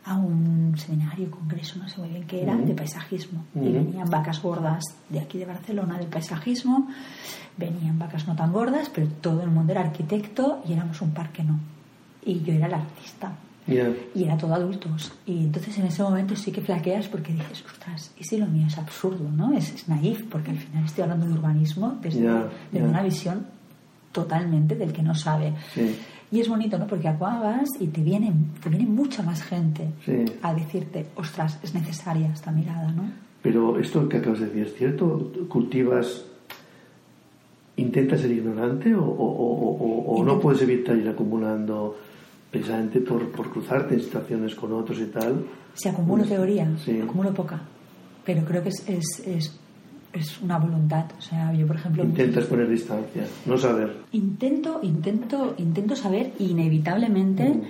[0.05, 2.65] a un seminario, congreso, no sé muy bien qué era, Mm.
[2.65, 3.45] de paisajismo.
[3.55, 3.73] Y Mm.
[3.73, 6.87] venían vacas gordas de aquí de Barcelona del paisajismo,
[7.57, 11.31] venían vacas no tan gordas, pero todo el mundo era arquitecto y éramos un par
[11.31, 11.59] que no.
[12.25, 13.31] Y yo era el artista
[13.67, 13.89] Ya.
[14.13, 15.13] y era todo adultos.
[15.25, 18.67] Y entonces en ese momento sí que flaqueas porque dices, ostras, y si lo mío
[18.67, 19.53] es absurdo, ¿no?
[19.53, 22.83] Es, es naif, porque al final estoy hablando de urbanismo desde, desde ya.
[22.83, 23.45] una visión
[24.11, 25.53] totalmente del que no sabe.
[25.73, 25.97] Sí.
[26.33, 26.87] Y es bonito, ¿no?
[26.87, 30.25] Porque acabas y te viene, te viene mucha más gente Sí.
[30.41, 33.03] a decirte, ostras, es necesaria esta mirada, ¿no?
[33.43, 35.31] Pero esto que acabas de decir es cierto.
[35.47, 36.25] ¿Cultivas,
[37.77, 41.95] intentas ser ignorante o, o- o- no puedes evitar ir acumulando
[42.49, 45.45] precisamente por, por cruzarte en situaciones con otros y tal?
[45.75, 46.99] Si acumulo teoría, Sí.
[47.01, 47.61] acumulo poca.
[48.25, 49.59] Pero creo que es, es, es,
[50.13, 51.05] es una voluntad.
[51.17, 53.97] O sea, yo, por ejemplo, Intentas poner distancia, no saber.
[54.11, 57.61] Intento, intento, intento saber, inevitablemente Mm.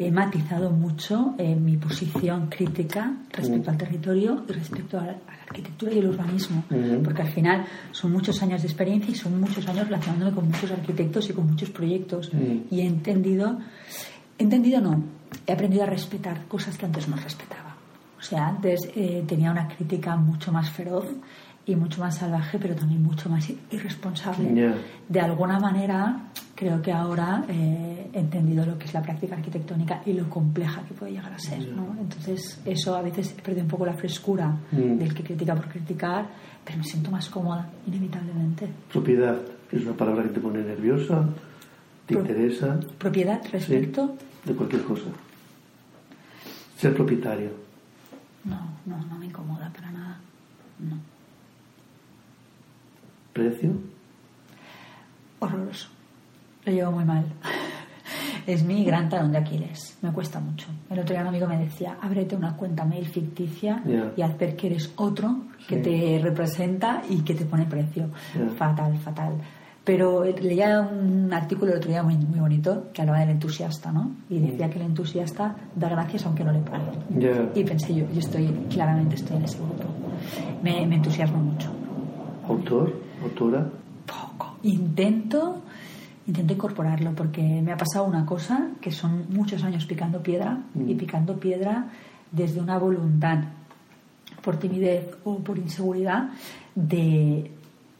[0.00, 3.72] he matizado mucho eh, mi posición crítica respecto Mm.
[3.72, 7.02] al territorio y respecto a la, a la arquitectura y el urbanismo, Mm.
[7.02, 10.70] porque al final son muchos años de experiencia y son muchos años relacionándome con muchos
[10.70, 12.30] arquitectos y con muchos proyectos
[12.70, 13.58] y he entendido,
[14.38, 15.02] he entendido no,
[15.46, 17.74] he aprendido a respetar cosas que antes no respetaba.
[18.18, 21.06] O sea, antes eh, tenía una crítica mucho más feroz
[21.68, 24.74] y mucho más salvaje, pero también mucho más irresponsable Ya.
[25.08, 30.00] de alguna manera creo que ahora eh, he entendido lo que es la práctica arquitectónica
[30.06, 31.68] y lo compleja que puede llegar a ser.
[31.68, 31.94] ¿no?
[32.00, 34.98] Entonces, eso a veces perdido un poco la frescura Mm.
[34.98, 36.26] del que critica por criticar,
[36.64, 38.66] pero me siento más cómoda, inevitablemente.
[38.90, 39.36] Propiedad,
[39.70, 41.28] es una palabra que te pone nerviosa,
[42.06, 44.16] te Pro- interesa, Propiedad sí, respecto.
[44.44, 45.04] de cualquier cosa.
[46.78, 47.50] Ser propietario.
[48.44, 50.18] No, no, no me incomoda para nada.
[50.78, 50.96] No.
[53.38, 53.70] Precio,
[55.38, 55.88] Horroroso.
[56.64, 57.24] Lo llevo muy mal.
[58.48, 59.98] Es mi gran talón de Aquiles.
[60.00, 60.68] Me cuesta mucho.
[60.90, 64.10] El otro día un amigo me decía, ábrete una cuenta mail ficticia Ya.
[64.16, 65.36] y haz ver que eres otro
[65.68, 65.82] que Sí.
[65.82, 68.08] te representa y que te pone precio.
[68.34, 68.48] Ya.
[68.56, 69.34] Fatal, fatal.
[69.84, 74.12] Pero leía un artículo el otro día muy, muy bonito que hablaba del entusiasta, ¿no?
[74.30, 76.94] Y decía que el entusiasta da gracias aunque no le paguen.
[77.20, 77.50] Ya.
[77.54, 79.84] Y pensé yo, yo estoy, claramente estoy en ese grupo.
[80.62, 81.70] Me, me entusiasma mucho.
[82.48, 83.68] autor, autora.
[84.06, 84.56] Poco.
[84.62, 85.62] Intento,
[86.26, 90.94] intento incorporarlo porque me ha pasado una cosa que son muchos años picando piedra y
[90.94, 90.98] Mm.
[90.98, 91.86] picando piedra
[92.32, 93.38] desde una voluntad
[94.42, 96.30] por timidez o por inseguridad
[96.74, 97.50] de,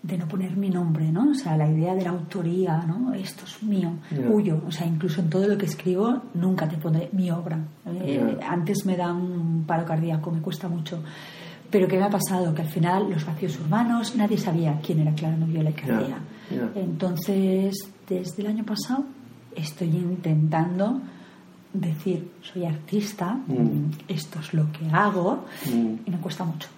[0.02, 1.30] de no poner mi nombre, ¿no?
[1.30, 3.12] O sea, la idea de la autoría, ¿no?
[3.14, 4.28] Esto es mío, Ya.
[4.30, 4.62] huyo.
[4.66, 7.58] O sea, incluso en todo lo que escribo nunca te pondré mi obra.
[7.86, 8.38] Eh.
[8.48, 11.02] Antes me da un paro cardíaco, me cuesta mucho.
[11.70, 12.54] Pero ¿qué me ha pasado?
[12.54, 15.98] Que al final los vacíos urbanos, nadie sabía quién era Clara Noviola y qué Ya,
[15.98, 16.18] hacía.
[16.74, 17.74] Entonces,
[18.08, 19.04] desde el año pasado
[19.54, 21.00] estoy intentando
[21.72, 23.90] decir, soy artista, Mm.
[24.08, 25.94] esto es lo que hago, Mm.
[26.06, 26.68] y me cuesta mucho.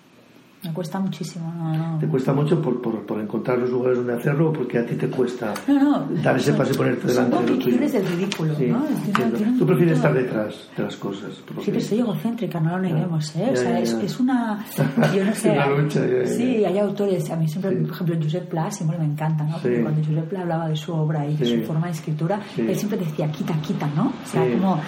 [0.62, 1.51] Me cuesta muchísimo.
[1.57, 1.99] No, no.
[1.99, 4.94] ¿Te cuesta mucho por, por, por encontrar los lugares donde hacerlo o porque a ti
[4.94, 7.57] te cuesta No, dar ese paso y ponerte delante de lo tuyo?
[7.61, 8.85] convicciones del ridículo, Sí, ¿no?
[9.14, 11.31] Tiene- Tú prefieres estar detrás de las cosas.
[11.64, 13.44] pero soy egocéntrica, no lo neguemos, ¿eh?
[13.46, 14.05] Ya, o sea, ya, es, ya.
[14.05, 14.66] es una...
[15.16, 15.51] Yo no sé...
[15.53, 16.01] Una lucha.
[16.27, 17.77] Sí, hay autores, a mí siempre, Sí.
[17.85, 19.53] por ejemplo, Josep Pla siempre me encanta, ¿no?
[19.53, 19.83] Porque Sí.
[19.83, 22.99] cuando Josep Pla hablaba de su obra y de su forma de escritura, él siempre
[22.99, 24.09] decía, quita, quita, ¿no?
[24.09, 24.79] O sea, como,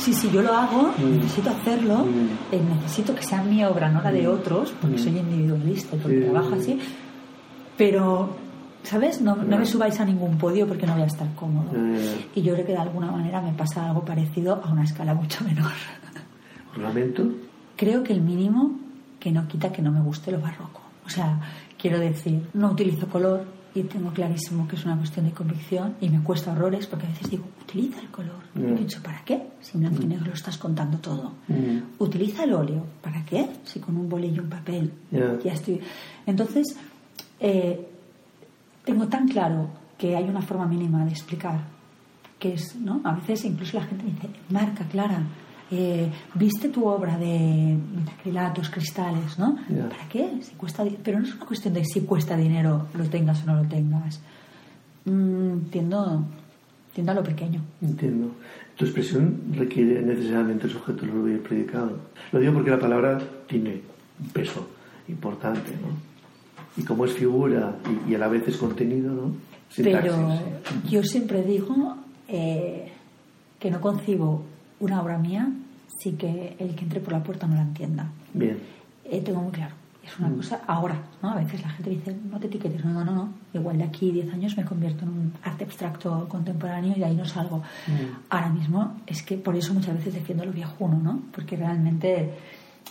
[0.00, 1.16] sí, sí, yo lo hago, Mm.
[1.18, 2.54] necesito hacerlo, Mm.
[2.54, 4.98] eh, necesito que sea mi obra, no la de otros, porque Mm.
[4.98, 6.78] soy individualista y porque trabajo así,
[7.76, 8.36] pero...
[8.82, 9.20] ¿Sabes?
[9.20, 11.70] No, no me subáis a ningún podio porque no voy a estar cómodo.
[12.34, 15.44] Y yo creo que de alguna manera me pasa algo parecido a una escala mucho
[15.44, 15.70] menor.
[16.74, 17.24] Ornamento,
[17.76, 18.72] Creo que el mínimo
[19.18, 20.80] que no quita que no me guste lo barroco.
[21.04, 21.38] O sea,
[21.78, 26.08] quiero decir, no utilizo color, y tengo clarísimo que es una cuestión de convicción y
[26.08, 28.40] me cuesta horrores porque a veces digo, utiliza el color.
[28.54, 29.48] Y pienso, ¿para qué?
[29.60, 31.34] Si en blanco y negro lo estás contando todo.
[31.98, 32.84] Utiliza el óleo.
[33.00, 33.48] ¿Para qué?
[33.64, 35.80] Si con un bolillo y un papel ya estoy.
[36.26, 36.76] Entonces,
[37.38, 37.88] eh,
[38.84, 41.60] tengo tan claro que hay una forma mínima de explicar
[42.38, 43.02] que es, ¿no?
[43.04, 45.22] A veces incluso la gente dice, marca clara,
[45.72, 49.56] eh, viste tu obra de metacrilatos, cristales, ¿no?
[49.88, 50.30] ¿Para qué?
[50.42, 53.62] Si cuesta, pero no es una cuestión de si cuesta dinero, lo tengas o no
[53.62, 54.20] lo tengas.
[55.04, 56.24] Mm, entiendo,
[56.88, 57.60] entiendo a lo pequeño.
[57.80, 58.32] Entiendo.
[58.76, 61.98] Tu expresión requiere necesariamente el sujeto lo he predicado.
[62.32, 63.82] Lo digo porque la palabra tiene
[64.20, 64.68] un peso
[65.08, 66.10] importante, ¿no?
[66.76, 67.76] Y como es figura
[68.08, 69.50] y, a la vez es contenido, ¿no?
[69.76, 70.40] pero
[70.88, 72.90] yo siempre digo eh,
[73.58, 74.44] que no concibo
[74.80, 75.48] una obra mía
[76.00, 78.10] sí que el que entre por la puerta no la entienda.
[78.32, 78.58] Bien.
[79.04, 79.74] Eh, tengo muy claro.
[80.02, 80.36] Es una mm.
[80.36, 81.30] cosa ahora, ¿no?
[81.30, 83.28] A veces la gente dice, no te etiquetes, no, no, no, no.
[83.52, 87.14] Igual de aquí 10 años me convierto en un arte abstracto contemporáneo y de ahí
[87.14, 87.58] no salgo.
[87.58, 88.30] Mm.
[88.30, 91.22] Ahora mismo es que por eso muchas veces defiendo lo viejuno, ¿no?
[91.32, 92.30] Porque realmente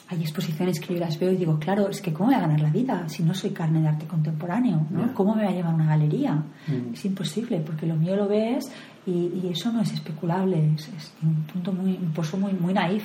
[0.07, 2.59] hay exposiciones que yo las veo y digo, claro, es que ¿cómo voy a ganar
[2.61, 4.85] la vida si no soy carne de arte contemporáneo?
[4.89, 5.13] ¿no?
[5.13, 6.35] ¿Cómo me va a llevar a una galería?
[6.35, 6.93] Mm.
[6.93, 8.71] Es imposible, porque lo mío lo ves
[9.05, 13.03] y, eso no es especulable, es, un punto muy, un pozo muy, muy naif,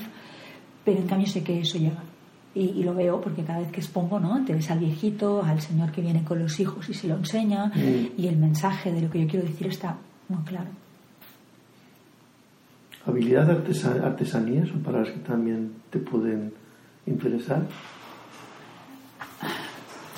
[0.85, 2.03] pero en cambio sé que eso llega.
[2.55, 4.45] Y, lo veo porque cada vez que expongo, ¿no?
[4.45, 7.67] Te ves al viejito, al señor que viene con los hijos y se lo enseña,
[7.67, 8.21] mm.
[8.21, 9.97] y el mensaje de lo que yo quiero decir está
[10.29, 10.71] muy claro.
[13.07, 16.53] Habilidad artesanía, artesanía son palabras que también te pueden
[17.07, 17.67] interesar.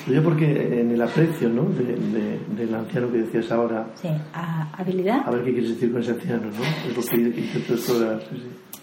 [0.07, 1.65] Yo porque en el aprecio ¿no?
[1.65, 3.89] De, del anciano que decías ahora.
[3.95, 5.23] Sí, habilidad.
[5.27, 6.65] A ver qué quieres decir con ese anciano, ¿no?
[6.89, 8.21] Es lo que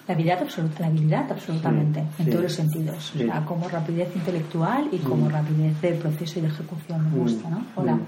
[0.08, 3.14] La habilidad absoluta, la habilidad absolutamente, en todos los sentidos.
[3.16, 5.32] O sea, como rapidez intelectual y como mm.
[5.32, 7.60] rapidez de proceso y de ejecución, me gusta, ¿no?
[7.60, 7.66] Mm.
[7.76, 8.00] Hola.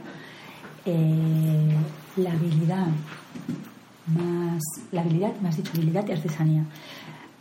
[0.86, 1.75] Eh,
[2.17, 2.88] la habilidad
[4.08, 4.62] más.
[4.91, 6.65] La habilidad, me has dicho habilidad y artesanía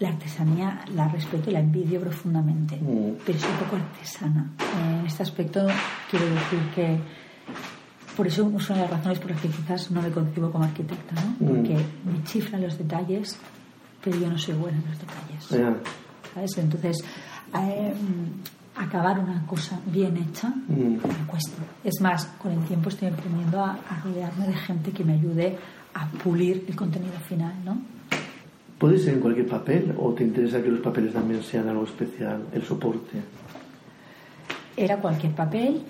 [0.00, 3.18] la artesanía la respeto y la envidio profundamente, mm.
[3.24, 4.50] pero soy un poco artesana.
[5.00, 5.66] En este aspecto
[6.10, 6.98] quiero decir que
[8.16, 10.64] por eso es una de las razones por las que quizás no me concibo como
[10.64, 11.46] arquitecta, ¿no?
[11.46, 11.48] Mm.
[11.48, 13.36] porque me chiflan los detalles,
[14.02, 15.82] pero yo no soy buena en los detalles.
[16.34, 16.58] ¿Sabes?
[16.58, 17.04] Entonces,
[17.54, 17.94] eh,
[18.76, 20.74] acabar una cosa bien hecha mm.
[20.74, 21.62] me cuesta.
[21.84, 25.56] Es más, con el tiempo estoy aprendiendo a, a rodearme de gente que me ayude
[25.94, 27.93] a pulir el contenido final, ¿no?
[28.84, 32.42] ¿Puede ser en cualquier papel o te interesa que los papeles también sean algo especial,
[32.52, 33.16] el soporte?
[34.76, 35.80] Era cualquier papel.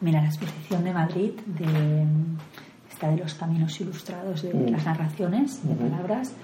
[0.00, 2.06] Mira, la exposición de Madrid de
[2.88, 4.68] esta de los caminos ilustrados de mm.
[4.70, 6.34] las narraciones de palabras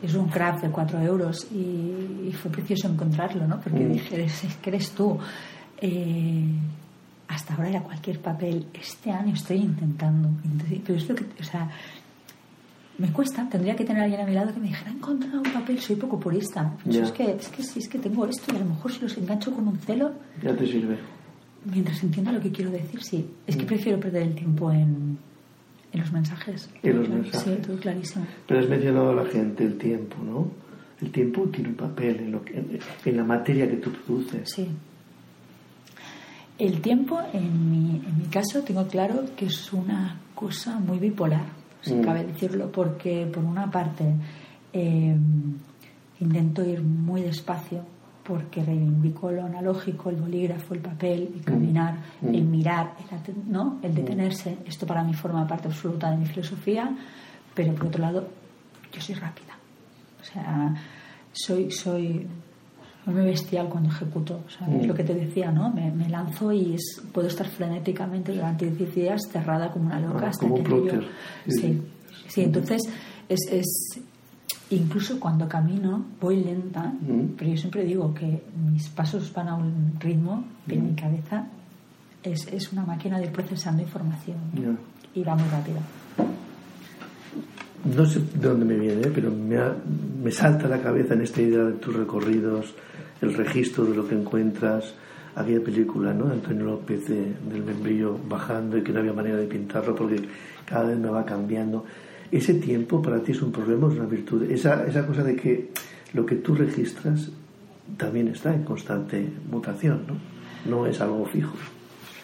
[0.00, 3.58] es un craft de 4 euros y, fue precioso encontrarlo, ¿no?
[3.58, 3.92] Porque mm.
[3.92, 4.28] dije,
[4.66, 5.18] eres tú.
[5.80, 6.44] Eh,
[7.26, 8.66] hasta ahora era cualquier papel.
[8.72, 10.28] Este año estoy intentando.
[10.86, 11.68] Pero es lo que, o sea,
[12.98, 15.38] me cuesta, tendría que tener a alguien a mi lado que me dijera, he encontrado
[15.38, 16.76] un papel, soy poco purista.
[16.88, 19.16] es, que, es que si es que tengo esto y a lo mejor si los
[19.18, 20.12] engancho con un celo...
[20.42, 20.98] Ya te sirve.
[21.64, 23.28] Mientras entienda lo que quiero decir, sí.
[23.46, 23.66] Es que mm.
[23.66, 25.18] prefiero perder el tiempo en,
[25.92, 26.70] en los mensajes.
[26.82, 27.42] En los mensajes.
[27.42, 28.26] Sí, todo clarísimo.
[28.46, 30.48] Pero has mencionado a la gente el tiempo, ¿no?
[31.02, 34.48] El tiempo tiene un papel en, lo que, en, la materia que tú produces.
[34.54, 34.66] Sí.
[36.58, 41.65] El tiempo, en mi, en mi caso, tengo claro que es una cosa muy bipolar
[41.86, 42.02] si mm.
[42.02, 44.04] cabe decirlo, porque por una parte
[44.72, 45.16] eh,
[46.20, 47.84] intento ir muy despacio
[48.24, 51.44] porque reivindico lo analógico, el bolígrafo, el papel, el mm.
[51.44, 52.34] caminar, mm.
[52.34, 53.78] el mirar, el, ¿no?
[53.82, 54.58] el detenerse.
[54.66, 56.90] Esto para mí forma parte absoluta de mi filosofía,
[57.54, 58.28] pero por otro lado,
[58.92, 59.54] yo soy rápida.
[60.20, 60.74] O sea,
[61.32, 62.26] soy, soy
[63.06, 64.40] muy bestial cuando ejecuto.
[64.80, 65.70] Es lo que te decía, ¿no?
[65.72, 70.30] Me, lanzo y es, puedo estar frenéticamente durante 10 días cerrada como una loca ah,
[70.30, 71.00] hasta que yo...
[71.46, 71.82] Sí,
[72.26, 72.82] sí, entonces
[73.28, 74.00] es, es,
[74.70, 76.92] incluso cuando camino voy lenta,
[77.36, 81.46] pero yo siempre digo que mis pasos van a un ritmo que mi cabeza
[82.22, 84.38] es, es, una máquina de procesando información
[85.14, 85.78] y va muy rápido.
[87.94, 89.58] No sé de dónde me viene, pero me,
[90.24, 92.74] me salta la cabeza en esta idea de tus recorridos
[93.20, 94.94] el registro de lo que encuentras.
[95.34, 96.32] Aquella película, ¿no?
[96.32, 100.22] Antonio López del membrillo bajando y que no había manera de pintarlo porque
[100.64, 101.84] cada vez me va cambiando.
[102.32, 104.50] Ese tiempo para ti es un problema es una virtud.
[104.50, 105.72] Esa, esa cosa de que
[106.14, 107.30] lo que tú registras
[107.98, 110.14] también está en constante mutación, ¿no?
[110.70, 111.54] No es algo fijo.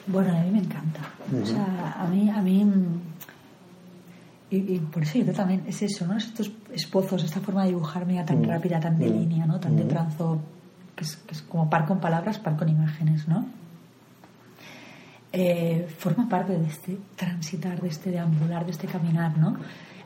[0.07, 1.01] Bueno, a mí me encanta.
[1.41, 2.67] O sea, a mí, a mí
[4.53, 6.17] y, por eso yo también es eso, ¿no?
[6.17, 9.59] Estos esbozos, esta forma de dibujar mía tan rápida, tan de línea, ¿no?
[9.59, 10.41] Tan de trazo
[10.97, 13.47] que es, como par con palabras, par con imágenes, ¿no?
[15.33, 19.57] eh, forma parte de este transitar, de este deambular, de este caminar, ¿no?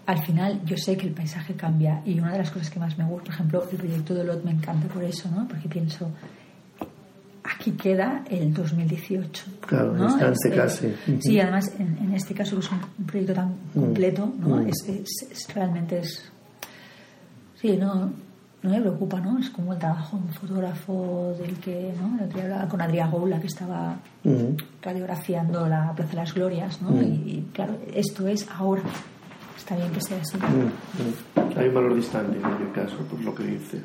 [0.06, 2.96] Al final yo sé que el paisaje cambia y una de las cosas que más
[2.96, 5.48] me gusta, por ejemplo, el proyecto de Lot me encanta por eso, ¿no?
[5.48, 6.08] Porque pienso,
[7.42, 9.44] aquí queda el 2018.
[9.66, 10.04] Claro, ¿no?
[10.04, 10.94] instante Es, eh, casi.
[11.20, 14.56] Sí, además en, en este caso que es un, un proyecto tan completo, ¿no?
[14.62, 14.68] Mm.
[14.68, 16.30] Es, es- es- realmente es...
[17.60, 18.12] Sí, no,
[18.62, 19.38] no me preocupa, ¿no?
[19.38, 22.18] Es como el trabajo de un fotógrafo del que, ¿no?
[22.18, 24.56] El otro día hablaba con Adrià Goula que estaba Ujú.
[24.82, 26.90] radiografiando la Plaza de las Glorias, ¿no?
[26.90, 27.02] Mm.
[27.02, 28.82] Y, y, claro, esto es ahora.
[29.56, 30.36] Está bien que sea así.
[30.36, 31.58] Mm.
[31.58, 33.82] Hay un valor distante en aquel caso, por lo que dices.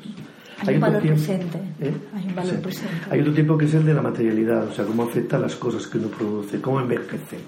[0.66, 1.58] Hay un valor presente.
[1.80, 1.94] ¿Eh?
[2.14, 2.94] Hay un valor presente.
[3.10, 5.56] Hay otro tiempo que es el de la materialidad, o sea, cómo afecta a las
[5.56, 7.38] cosas que uno produce, cómo envejece.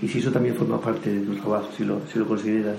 [0.00, 2.78] Y si eso también forma parte de tu trabajo, si lo, si lo consideras.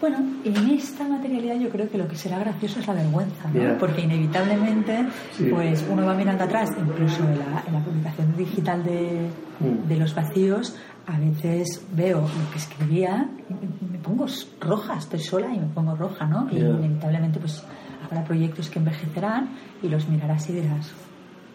[0.00, 3.76] Bueno, en esta materialidad yo creo que lo que será gracioso es la vergüenza, ¿no?
[3.78, 5.48] Porque inevitablemente, Sí.
[5.52, 9.28] pues uno va mirando atrás, incluso en la, en la publicación digital de,
[9.60, 9.88] Mm.
[9.88, 10.74] de los vacíos,
[11.06, 13.52] a veces veo lo que escribía y
[13.92, 14.24] me- pongo
[14.60, 16.48] roja, estoy sola y me pongo roja, ¿no?
[16.50, 17.62] Y inevitablemente, pues
[18.02, 19.50] habrá proyectos que envejecerán
[19.82, 20.90] y los mirarás y dirás,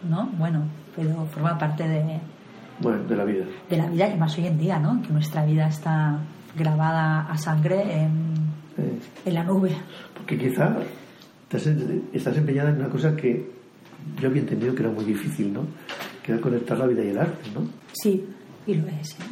[0.08, 0.28] ¿no?
[0.38, 2.20] Bueno, pero forma parte de,
[2.80, 3.46] Bueno, de la vida.
[3.70, 5.02] de la vida y más hoy en día, ¿no?
[5.02, 6.20] Que nuestra vida está
[6.56, 8.35] grabada a sangre en,
[9.26, 9.76] en la nube.
[10.16, 10.78] Porque quizá
[12.14, 13.56] estás empeñada en una cosa que
[14.20, 15.62] yo había entendido que era muy difícil, ¿no?
[16.24, 17.68] Que era conectar la vida y el arte, ¿no?
[17.94, 18.24] Sí,
[18.68, 19.24] y lo es, ¿eh?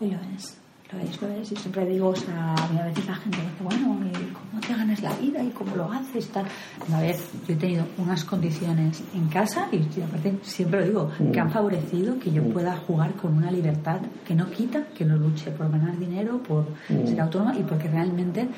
[0.00, 0.56] Y lo es,
[0.92, 1.52] lo es, lo es.
[1.52, 5.02] Y siempre digo, o sea, a veces la gente dice, bueno, ¿y cómo te ganas
[5.02, 5.42] la vida?
[5.42, 6.28] ¿Y cómo lo haces?
[6.28, 6.46] Tal.
[6.88, 11.10] Una vez yo he tenido unas condiciones en casa, y y aparte siempre lo digo,
[11.32, 15.16] que han favorecido que yo pueda jugar con una libertad que no quita que no
[15.16, 18.48] luche por ganar dinero, por ser autónoma y porque realmente...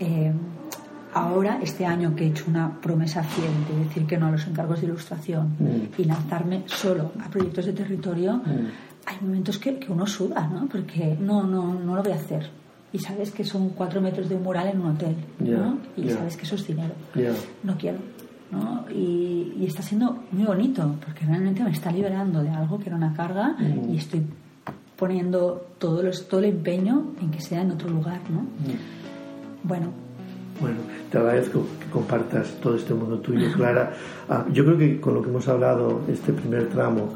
[0.00, 0.32] eh,
[1.14, 4.46] Ahora, este año que he hecho una promesa fiel de decir que no a los
[4.46, 6.00] encargos de ilustración Mm.
[6.00, 8.42] y lanzarme solo a proyectos de territorio,
[9.06, 10.66] hay momentos que, que uno suda, ¿no?
[10.66, 12.50] Porque no, no, no lo voy a hacer.
[12.92, 15.78] Y sabes que son cuatro metros de un mural en un hotel, Ya, ¿no?
[15.96, 16.16] Y ya.
[16.16, 16.92] sabes que eso es dinero.
[17.14, 17.32] Ya.
[17.62, 17.98] No quiero,
[18.52, 18.84] ¿no?
[18.90, 22.96] Y, y está siendo muy bonito, porque realmente me está liberando de algo que era
[22.96, 23.94] una carga Mm.
[23.94, 24.20] y estoy
[24.96, 28.44] poniendo todo, los, todo el empeño en que sea en otro lugar, ¿no?
[29.66, 29.86] Bueno,
[30.60, 30.76] Bueno,
[31.10, 33.92] te agradezco que compartas todo este mundo tuyo, Clara.
[34.28, 37.10] Ah, yo creo que con lo que hemos hablado, este primer tramo,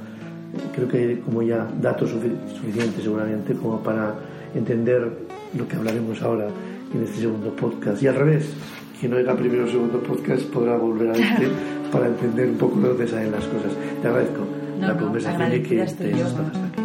[0.74, 4.14] creo que hay como ya datos sufi- suficientes seguramente como para
[4.54, 5.10] entender
[5.58, 6.46] lo que hablaremos ahora
[6.94, 8.00] en este segundo podcast.
[8.02, 8.52] Y al revés,
[9.00, 11.48] quien oiga primero el segundo podcast podrá volver a este
[11.92, 13.72] para entender un poco de dónde salen las cosas.
[14.00, 14.44] Te agradezco
[14.80, 16.79] No, la no, conversación y que estés hasta aquí.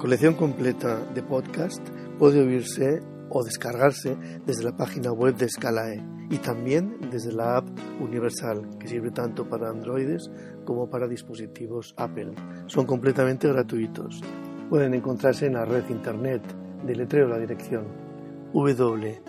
[0.00, 1.86] Colección completa de podcast
[2.18, 7.68] puede oírse o descargarse desde la página web de Scalae y también desde la app
[8.00, 10.30] Universal, que sirve tanto para androides
[10.64, 12.32] como para dispositivos Apple.
[12.64, 14.22] Son completamente gratuitos.
[14.70, 16.42] Pueden encontrarse en la red internet.
[16.86, 17.84] Deletreo la dirección
[18.54, 19.20] www.s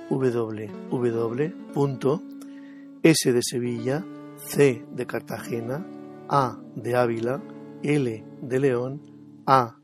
[3.33, 4.05] de Sevilla,
[4.37, 5.85] C de Cartagena,
[6.29, 7.43] A de Ávila,
[7.83, 9.01] L de León,
[9.45, 9.80] A